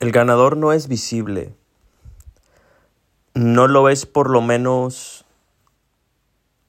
[0.00, 1.52] El ganador no es visible.
[3.34, 5.24] No lo es por lo menos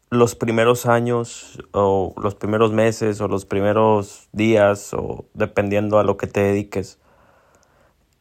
[0.09, 6.17] los primeros años o los primeros meses o los primeros días o dependiendo a lo
[6.17, 6.97] que te dediques.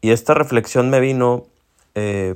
[0.03, 1.47] Y esta reflexión me vino
[1.95, 2.35] eh,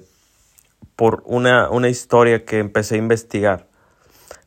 [0.96, 3.68] por una, una historia que empecé a investigar.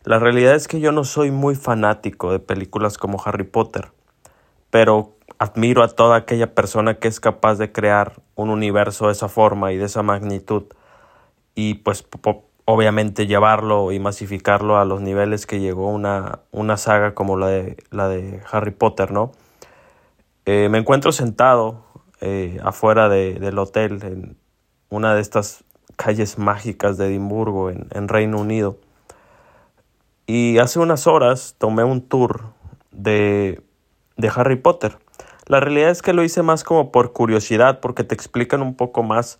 [0.03, 3.91] La realidad es que yo no soy muy fanático de películas como Harry Potter,
[4.71, 9.29] pero admiro a toda aquella persona que es capaz de crear un universo de esa
[9.29, 10.63] forma y de esa magnitud
[11.55, 12.05] y pues
[12.65, 17.77] obviamente llevarlo y masificarlo a los niveles que llegó una, una saga como la de,
[17.91, 19.31] la de Harry Potter, ¿no?
[20.45, 21.85] Eh, me encuentro sentado
[22.21, 24.37] eh, afuera del hotel en
[24.89, 25.63] una de estas
[25.95, 28.77] calles mágicas de Edimburgo en, en Reino Unido
[30.27, 32.53] y hace unas horas tomé un tour
[32.91, 33.61] de,
[34.17, 34.97] de Harry Potter
[35.47, 39.03] la realidad es que lo hice más como por curiosidad, porque te explican un poco
[39.03, 39.39] más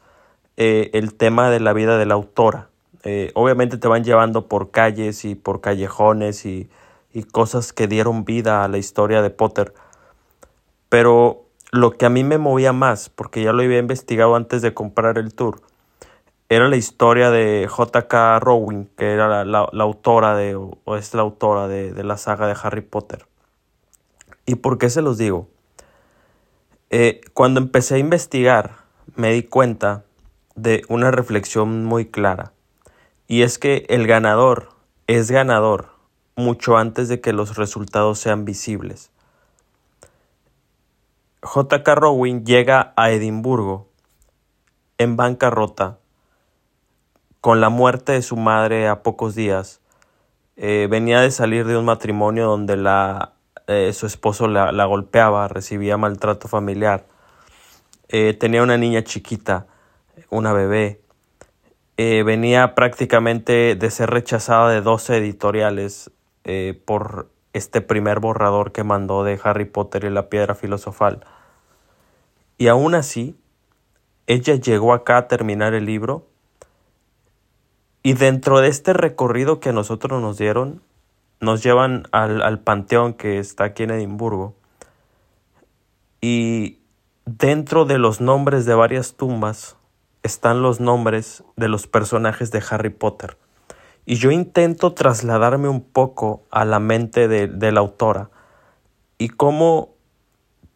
[0.57, 2.69] eh, el tema de la vida de la autora.
[3.03, 6.69] Eh, obviamente te van llevando por calles y por callejones y,
[7.13, 9.73] y cosas que dieron vida a la historia de Potter.
[10.89, 14.73] Pero lo que a mí me movía más, porque ya lo había investigado antes de
[14.73, 15.61] comprar el tour,
[16.49, 18.39] era la historia de J.K.
[18.39, 22.55] Rowling, que era la, autora de, o es la autora de, de la saga de
[22.61, 23.25] Harry Potter.
[24.45, 25.47] ¿Y por qué se los digo?
[26.89, 28.77] Eh, cuando empecé a investigar,
[29.15, 30.05] me di cuenta
[30.55, 32.53] de una reflexión muy clara.
[33.27, 34.69] Y es que el ganador
[35.07, 35.89] es ganador
[36.35, 39.11] mucho antes de que los resultados sean visibles.
[41.41, 41.95] J.K.
[41.95, 43.87] Rowling llega a Edimburgo
[44.97, 45.99] en bancarrota
[47.39, 49.79] con la muerte de su madre a pocos días.
[50.55, 53.34] Eh, venía de salir de un matrimonio donde la
[53.67, 57.05] eh, su esposo la, golpeaba, recibía maltrato familiar.
[58.09, 59.67] Eh, tenía una niña chiquita,
[60.29, 61.01] una bebé.
[61.97, 66.11] Eh, venía prácticamente de ser rechazada de 12 editoriales
[66.85, 71.25] por este primer borrador que mandó de Harry Potter y la piedra filosofal.
[72.59, 73.35] Y aún así,
[74.27, 76.27] ella llegó acá a terminar el libro
[78.05, 80.83] y dentro de este recorrido que a nosotros nos dieron,
[81.39, 84.55] nos llevan al, panteón que está aquí en Edimburgo.
[86.21, 86.79] Y
[87.25, 89.77] dentro de los nombres de varias tumbas
[90.23, 93.37] están los nombres de los personajes de Harry Potter.
[94.05, 98.29] Y yo intento trasladarme un poco a la mente de, la autora
[99.17, 99.95] y cómo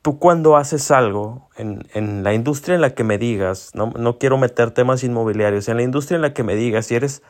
[0.01, 4.37] tú cuando haces algo en, la industria en la que me digas, no, no, quiero
[4.37, 7.21] meter temas inmobiliarios, en la industria en la que me digas, si eres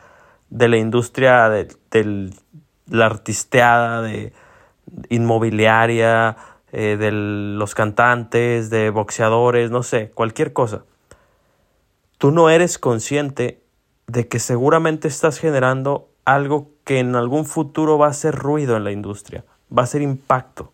[0.48, 2.34] de la industria del
[2.90, 4.32] la artisteada de
[5.08, 6.36] inmobiliaria,
[6.72, 10.84] eh, de los cantantes, de boxeadores, no sé, cualquier cosa.
[12.18, 13.62] Tú no eres consciente
[14.06, 18.84] de que seguramente estás generando algo que en algún futuro va a ser ruido en
[18.84, 19.44] la industria,
[19.76, 20.72] va a ser impacto.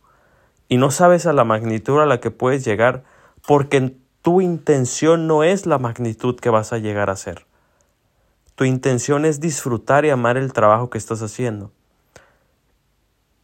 [0.68, 3.04] Y no sabes a la magnitud a la que puedes llegar
[3.46, 7.46] porque tu intención no es la magnitud que vas a llegar a ser.
[8.56, 11.70] Tu intención es disfrutar y amar el trabajo que estás haciendo.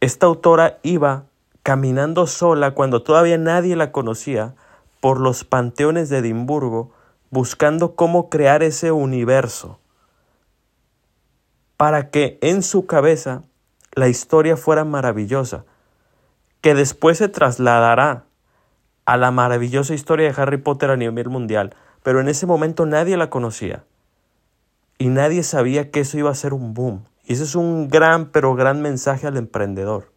[0.03, 1.27] Esta autora iba
[1.63, 4.53] caminando sola cuando todavía nadie la conocía
[4.99, 6.91] por los panteones de Edimburgo
[7.29, 9.79] buscando cómo crear ese universo
[11.77, 13.43] para que en su cabeza
[13.93, 15.63] la historia fuera maravillosa,
[16.59, 18.25] que después se trasladará
[19.05, 23.15] a la maravillosa historia de Harry Potter a nivel mundial, pero en ese momento nadie
[23.15, 23.85] la conocía
[24.97, 27.05] y nadie sabía que eso iba a ser un boom.
[27.25, 30.11] Y ese es un gran, pero gran mensaje al emprendedor.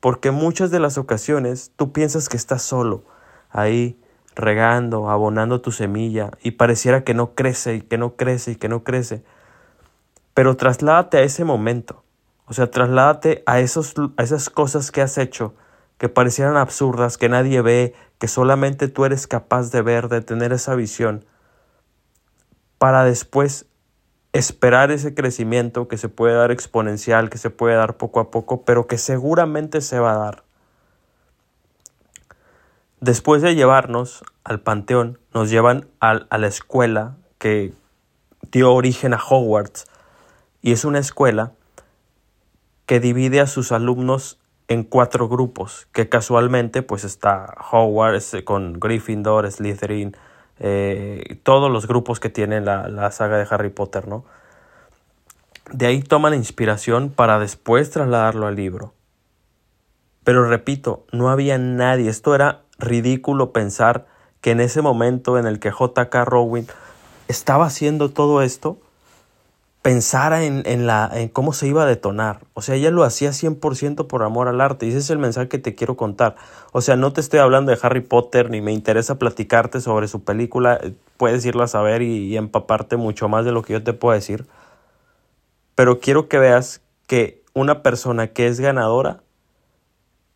[0.00, 3.04] Porque muchas de las ocasiones tú piensas que estás solo,
[3.50, 3.98] ahí
[4.36, 8.68] regando, abonando tu semilla, y pareciera que no crece y que no crece y que
[8.68, 9.24] no crece.
[10.34, 12.04] Pero trasládate a ese momento.
[12.46, 15.54] O sea, trasládate a, esos, a esas cosas que has hecho,
[15.96, 20.52] que parecieran absurdas, que nadie ve, que solamente tú eres capaz de ver, de tener
[20.52, 21.24] esa visión,
[22.78, 23.66] para después
[24.34, 28.64] esperar ese crecimiento que se puede dar exponencial, que se puede dar poco a poco,
[28.64, 30.42] pero que seguramente se va a dar.
[33.00, 37.74] Después de llevarnos al panteón, nos llevan a, la escuela que
[38.50, 39.86] dio origen a Hogwarts
[40.62, 41.52] y es una escuela
[42.86, 49.48] que divide a sus alumnos en cuatro grupos, que casualmente pues está Hogwarts con Gryffindor,
[49.48, 50.16] Slytherin,
[50.60, 54.24] eh, todos los grupos que tiene la, la, saga de Harry Potter, ¿no?
[55.72, 58.94] De ahí toman inspiración para después trasladarlo al libro.
[60.22, 64.06] Pero repito, no había nadie, esto era ridículo pensar
[64.40, 66.64] que en ese momento en el que JK Rowling
[67.28, 68.78] estaba haciendo todo esto,
[69.84, 72.46] pensara en, en, la, en cómo se iba a detonar.
[72.54, 74.86] O sea, ella lo hacía 100% por amor al arte.
[74.86, 76.36] Y ese es el mensaje que te quiero contar.
[76.72, 80.24] O sea, no te estoy hablando de Harry Potter ni me interesa platicarte sobre su
[80.24, 80.80] película.
[81.18, 84.14] Puedes irla a saber y, y empaparte mucho más de lo que yo te puedo
[84.14, 84.46] decir.
[85.74, 89.20] Pero quiero que veas que una persona que es ganadora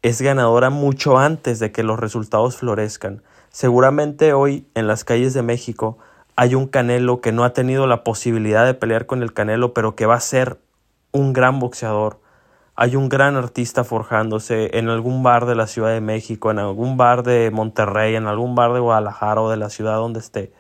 [0.03, 3.23] es ganadora mucho antes de que los resultados florezcan.
[3.49, 5.97] Seguramente hoy en las calles de México
[6.41, 9.97] hay un Canelo que no ha tenido la posibilidad de pelear con el Canelo, pero
[9.97, 10.61] que va a ser
[11.11, 12.21] un gran boxeador.
[12.77, 16.97] Hay un gran artista forjándose en algún bar de la Ciudad de México, en algún
[16.97, 20.53] bar de Monterrey, en algún bar de Guadalajara o de la ciudad donde esté,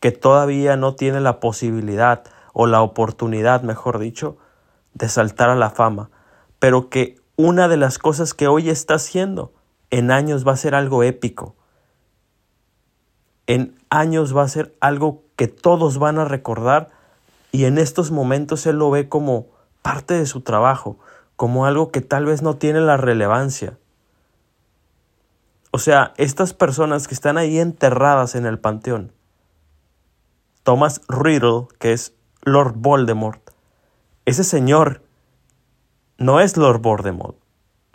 [0.00, 4.38] que todavía no tiene la posibilidad o la oportunidad, mejor dicho,
[4.92, 6.10] de saltar a la fama,
[6.58, 9.52] pero que una de las cosas que hoy está haciendo
[9.90, 11.54] en años va a ser algo épico
[13.46, 16.88] en años va a ser algo que todos van a recordar
[17.52, 19.46] y en estos momentos él lo ve como
[19.82, 20.98] parte de su trabajo,
[21.36, 23.78] como algo que tal vez no tiene la relevancia.
[25.70, 29.12] O sea, estas personas que están ahí enterradas en el panteón,
[30.62, 33.50] Thomas Riddle, que es Lord Voldemort,
[34.24, 35.02] ese señor
[36.18, 37.36] no es Lord Voldemort,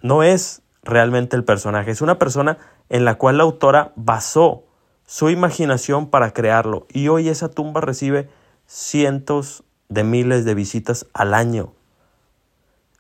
[0.02, 2.58] no es realmente el personaje, es una persona
[2.90, 4.64] en la cual la autora basó
[5.12, 8.30] su imaginación para crearlo y hoy esa tumba recibe
[8.66, 11.74] cientos de miles de visitas al año.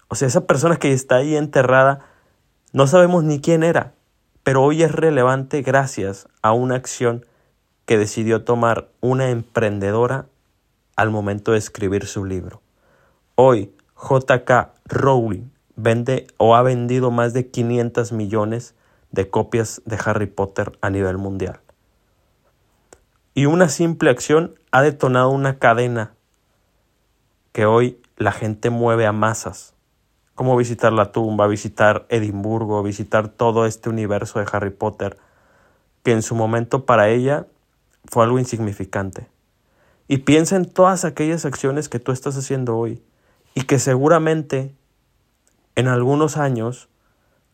[0.09, 2.01] O sea, esa persona que está ahí enterrada,
[2.73, 3.93] no sabemos ni quién era,
[4.43, 7.25] pero hoy es relevante gracias a una acción
[7.85, 10.25] que decidió tomar una emprendedora
[10.97, 12.61] al momento de escribir su libro.
[13.35, 18.75] Hoy, JK Rowling vende o ha vendido más de 500 millones
[19.11, 21.61] de copias de Harry Potter a nivel mundial.
[23.33, 26.13] Y una simple acción ha detonado una cadena
[27.53, 29.73] que hoy la gente mueve a masas,
[30.35, 35.17] como visitar la tumba, visitar Edimburgo, visitar todo este universo de Harry Potter,
[36.03, 37.47] que en su momento para ella
[38.05, 39.27] fue algo insignificante.
[40.07, 43.01] Y piensa en todas aquellas acciones que tú estás haciendo hoy
[43.53, 44.75] y que seguramente
[45.75, 46.89] en algunos años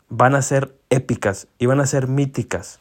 [0.10, 2.80] van a ser épicas y van a ser míticas.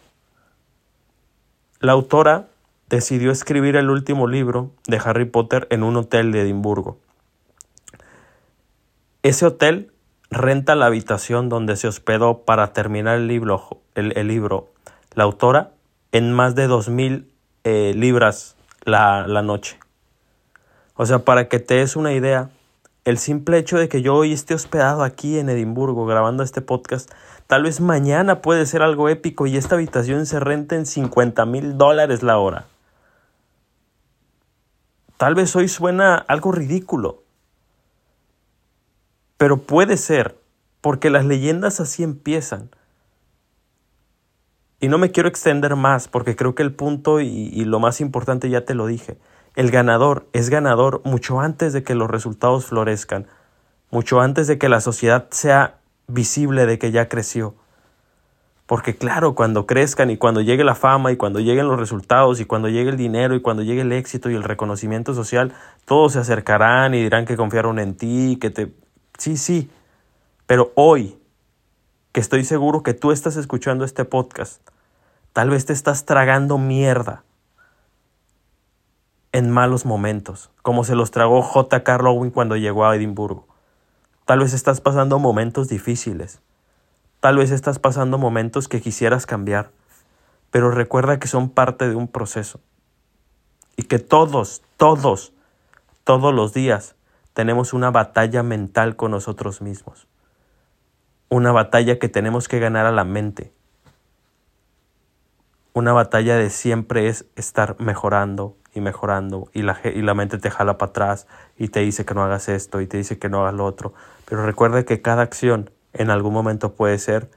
[1.81, 2.49] La autora
[2.89, 6.99] decidió escribir el último libro de Harry Potter en un hotel de Edimburgo.
[9.23, 9.93] Ese hotel
[10.31, 14.69] renta la habitación donde se hospedó para terminar el libro, el, libro
[15.15, 15.73] la autora
[16.13, 17.33] en más de dos mil
[17.65, 19.79] eh, libras la, la noche.
[20.95, 22.51] O sea, para que te des una idea,
[23.05, 27.11] el simple hecho de que yo hoy esté hospedado aquí en Edimburgo grabando este podcast,
[27.47, 31.77] tal vez mañana puede ser algo épico y esta habitación se renta en 50 mil
[31.77, 32.67] dólares la hora.
[35.17, 37.23] Tal vez hoy suena algo ridículo,
[39.39, 40.39] pero puede ser,
[40.81, 42.71] porque las leyendas así empiezan.
[44.79, 48.51] Y no me quiero extender más, porque creo que el punto y, lo más importante
[48.51, 49.19] ya te lo dije.
[49.55, 53.27] El ganador es ganador mucho antes de que los resultados florezcan,
[53.91, 55.79] mucho antes de que la sociedad sea
[56.09, 57.55] visible de que ya creció.
[58.67, 62.45] Porque claro, cuando crezcan y cuando llegue la fama y cuando lleguen los resultados y
[62.47, 65.55] cuando llegue el dinero y cuando llegue el éxito y el reconocimiento social,
[65.85, 68.73] todos se acercarán y dirán que confiaron en ti, que te...
[69.19, 69.71] Sí, sí.
[70.49, 71.17] Pero hoy,
[72.11, 74.61] que estoy seguro que tú estás escuchando este podcast,
[75.33, 77.23] tal vez te estás tragando mierda
[79.31, 81.99] en malos momentos, como se los tragó J.K.
[81.99, 83.47] Rowling cuando llegó a Edimburgo.
[84.25, 86.41] Tal vez estás pasando momentos difíciles
[87.21, 89.71] Tal vez estás pasando momentos que quisieras cambiar,
[90.51, 92.61] pero recuerda que son parte de un proceso
[93.77, 95.33] y que todos, todos,
[96.05, 96.95] todos los días
[97.33, 100.07] tenemos una batalla mental con nosotros mismos.
[101.29, 103.53] Una batalla que tenemos que ganar a la mente.
[105.73, 110.51] Una batalla de siempre es estar mejorando y mejorando y la, y la mente te
[110.51, 111.27] jala para atrás
[111.59, 113.93] y te dice que no hagas esto y te dice que no hagas lo otro.
[114.27, 117.31] Pero recuerda que cada acción en algún momento puede ser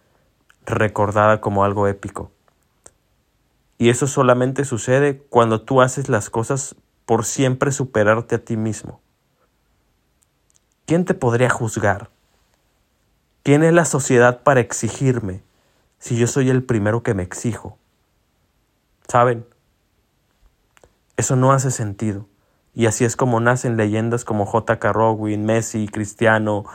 [0.65, 2.31] recordada como algo épico.
[3.77, 6.75] Y eso solamente sucede cuando tú haces las cosas
[7.05, 9.01] por siempre superarte a ti mismo.
[10.85, 12.09] ¿Quién te podría juzgar?
[13.43, 15.41] ¿Quién es la sociedad para exigirme
[15.97, 17.77] si yo soy el primero que me exijo?
[19.07, 19.45] ¿Saben?
[21.15, 22.27] Eso no hace sentido.
[22.75, 24.93] Y así es como nacen leyendas como J.K.
[24.93, 26.65] Rowling, Messi, Cristiano,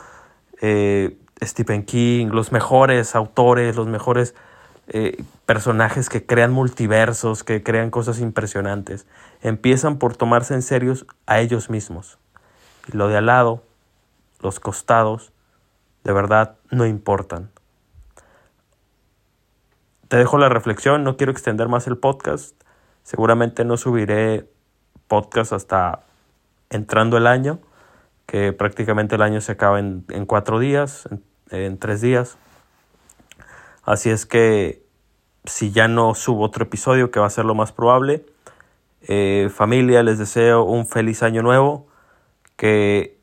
[0.61, 4.35] eh, Stephen King, los mejores autores, los mejores
[4.87, 9.07] eh, personajes que crean multiversos, que crean cosas impresionantes.
[9.41, 10.93] Empiezan por tomarse en serio
[11.25, 12.17] a ellos mismos.
[12.87, 13.63] Y lo de al lado,
[14.41, 15.31] los costados,
[16.03, 17.49] de verdad no importan.
[20.07, 22.55] Te dejo la reflexión, no quiero extender más el podcast.
[23.01, 24.47] Seguramente no subiré
[25.07, 26.01] podcast hasta
[26.69, 27.59] entrando el año,
[28.25, 31.07] que prácticamente el año se acaba en, cuatro días,
[31.51, 32.37] en tres días.
[33.83, 34.83] Así es que
[35.45, 38.25] si ya no subo otro episodio, que va a ser lo más probable,
[39.01, 41.87] eh, familia, les deseo un feliz año nuevo,
[42.55, 43.19] que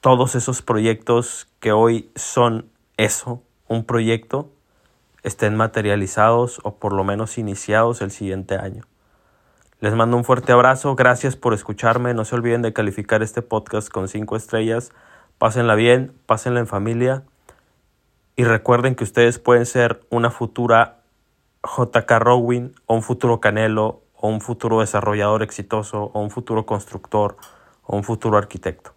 [0.00, 4.50] todos esos proyectos que hoy son eso, un proyecto,
[5.22, 8.84] estén materializados o por lo menos iniciados el siguiente año.
[9.80, 13.88] Les mando un fuerte abrazo, gracias por escucharme, no se olviden de calificar este podcast
[13.88, 14.92] con cinco estrellas,
[15.38, 17.22] pásenla bien, pásenla en familia
[18.36, 20.98] y recuerden que ustedes pueden ser una futura
[21.64, 27.38] JK Rowling o un futuro Canelo o un futuro desarrollador exitoso o un futuro constructor
[27.86, 28.92] o un futuro arquitecto.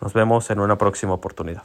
[0.00, 1.64] Nos vemos en una próxima oportunidad.